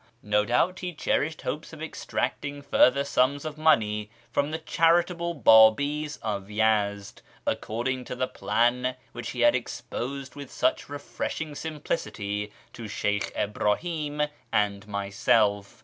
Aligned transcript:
"No 0.33 0.45
doubt 0.45 0.79
he 0.79 0.95
cherished 0.95 1.43
hopes 1.43 1.73
of 1.73 1.83
extracting 1.83 2.63
further 2.63 3.03
sums 3.03 3.45
of 3.45 3.55
money 3.59 4.09
from 4.31 4.49
the 4.49 4.57
charitable 4.57 5.35
Babis 5.35 6.17
of 6.23 6.47
Yezd, 6.49 7.21
according 7.45 8.05
to 8.05 8.15
the 8.15 8.25
plan 8.25 8.95
which 9.11 9.29
he 9.29 9.41
had 9.41 9.53
exposed 9.53 10.33
with 10.35 10.51
such 10.51 10.89
refreshing 10.89 11.53
simplicity 11.53 12.51
to 12.73 12.87
Sheykh 12.87 13.31
Ibrahim 13.37 14.23
and 14.51 14.87
myself. 14.87 15.79